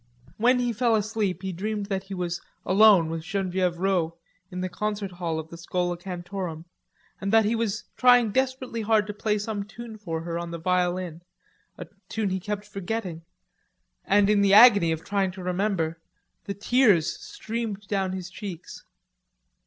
When 0.37 0.57
he 0.57 0.73
fell 0.73 0.95
asleep 0.95 1.43
he 1.43 1.53
dreamed 1.53 1.85
that 1.85 2.05
he 2.05 2.15
was 2.15 2.41
alone 2.65 3.07
with 3.11 3.21
Genevieve 3.21 3.77
Rod 3.77 4.13
in 4.49 4.61
the 4.61 4.67
concert 4.67 5.11
hall 5.11 5.37
of 5.37 5.49
the 5.51 5.59
Schola 5.59 5.95
Cantorum, 5.95 6.65
and 7.19 7.31
that 7.31 7.45
he 7.45 7.53
was 7.55 7.83
trying 7.97 8.31
desperately 8.31 8.81
hard 8.81 9.05
to 9.05 9.13
play 9.13 9.37
some 9.37 9.63
tune 9.63 9.99
for 9.99 10.21
her 10.21 10.39
on 10.39 10.49
the 10.49 10.57
violin, 10.57 11.21
a 11.77 11.85
tune 12.09 12.31
he 12.31 12.39
kept 12.39 12.65
forgetting, 12.65 13.21
and 14.03 14.27
in 14.27 14.41
the 14.41 14.55
agony 14.55 14.91
of 14.91 15.03
trying 15.03 15.29
to 15.33 15.43
remember, 15.43 16.01
the 16.45 16.55
tears 16.55 17.21
streamed 17.23 17.81
down 17.87 18.11
his 18.13 18.31
cheeks. 18.31 18.83